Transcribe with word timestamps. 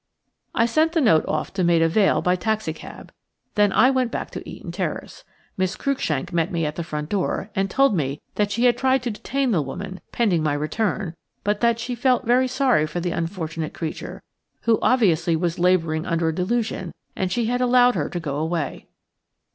I 0.55 0.65
sent 0.65 0.93
the 0.93 0.99
note 0.99 1.25
off 1.27 1.53
to 1.53 1.63
Maida 1.63 1.87
Vale 1.87 2.23
by 2.23 2.35
taxicab; 2.35 3.11
then 3.53 3.71
I 3.71 3.91
went 3.91 4.09
back 4.11 4.31
to 4.31 4.49
Eaton 4.49 4.71
Terrace. 4.71 5.23
Miss 5.57 5.75
Cruikshank 5.75 6.33
met 6.33 6.51
me 6.51 6.65
at 6.65 6.75
the 6.75 6.83
front 6.83 7.07
door, 7.07 7.51
and 7.55 7.69
told 7.69 7.95
me 7.95 8.19
that 8.33 8.49
she 8.51 8.65
had 8.65 8.79
tried 8.79 9.03
to 9.03 9.11
detain 9.11 9.51
the 9.51 9.61
woman, 9.61 10.01
pending 10.11 10.41
my 10.41 10.53
return; 10.53 11.13
but 11.43 11.59
that 11.61 11.77
she 11.79 11.93
felt 11.93 12.25
very 12.25 12.47
sorry 12.47 12.87
for 12.87 12.99
the 12.99 13.11
unfortunate 13.11 13.75
creature, 13.75 14.23
who 14.61 14.79
obviously 14.81 15.35
was 15.35 15.59
labouring 15.59 16.07
under 16.07 16.29
a 16.29 16.33
delusion, 16.33 16.95
and 17.15 17.31
she 17.31 17.45
had 17.45 17.61
allowed 17.61 17.93
her 17.93 18.09
to 18.09 18.19
go 18.19 18.37
away. 18.37 18.87